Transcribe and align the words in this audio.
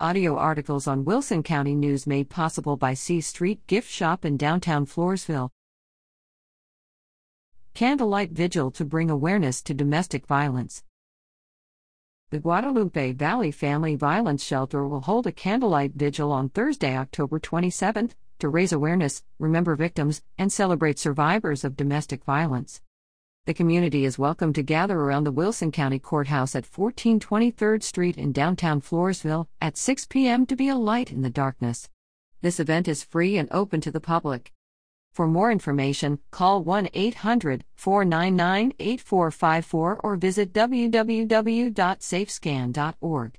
Audio 0.00 0.36
articles 0.36 0.88
on 0.88 1.04
Wilson 1.04 1.44
County 1.44 1.72
News 1.72 2.04
made 2.04 2.28
possible 2.28 2.76
by 2.76 2.94
C 2.94 3.20
Street 3.20 3.64
Gift 3.68 3.88
Shop 3.88 4.24
in 4.24 4.36
downtown 4.36 4.86
Floresville. 4.86 5.50
Candlelight 7.74 8.32
Vigil 8.32 8.72
to 8.72 8.84
bring 8.84 9.08
awareness 9.08 9.62
to 9.62 9.72
domestic 9.72 10.26
violence. 10.26 10.82
The 12.30 12.40
Guadalupe 12.40 13.12
Valley 13.12 13.52
Family 13.52 13.94
Violence 13.94 14.42
Shelter 14.42 14.84
will 14.84 15.02
hold 15.02 15.28
a 15.28 15.32
candlelight 15.32 15.92
vigil 15.94 16.32
on 16.32 16.48
Thursday, 16.48 16.96
October 16.96 17.38
27th, 17.38 18.14
to 18.40 18.48
raise 18.48 18.72
awareness, 18.72 19.22
remember 19.38 19.76
victims, 19.76 20.22
and 20.36 20.52
celebrate 20.52 20.98
survivors 20.98 21.62
of 21.62 21.76
domestic 21.76 22.24
violence. 22.24 22.82
The 23.46 23.52
community 23.52 24.06
is 24.06 24.18
welcome 24.18 24.54
to 24.54 24.62
gather 24.62 24.98
around 24.98 25.24
the 25.24 25.30
Wilson 25.30 25.70
County 25.70 25.98
Courthouse 25.98 26.56
at 26.56 26.64
1423rd 26.64 27.82
Street 27.82 28.16
in 28.16 28.32
downtown 28.32 28.80
Floresville 28.80 29.48
at 29.60 29.76
6 29.76 30.06
p.m. 30.06 30.46
to 30.46 30.56
be 30.56 30.70
a 30.70 30.76
light 30.76 31.12
in 31.12 31.20
the 31.20 31.28
darkness. 31.28 31.90
This 32.40 32.58
event 32.58 32.88
is 32.88 33.04
free 33.04 33.36
and 33.36 33.46
open 33.50 33.82
to 33.82 33.90
the 33.90 34.00
public. 34.00 34.54
For 35.12 35.26
more 35.26 35.52
information, 35.52 36.20
call 36.30 36.64
1 36.64 36.88
800 36.94 37.64
499 37.74 38.72
8454 38.78 40.00
or 40.02 40.16
visit 40.16 40.54
www.safescan.org. 40.54 43.38